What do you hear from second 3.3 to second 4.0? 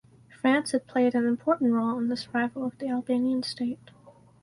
State.